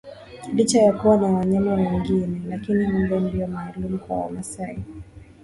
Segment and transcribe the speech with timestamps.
[0.53, 4.83] Licha ya kuwa na wanyama wengine lakini ngombe ndio maalum kwa wamasai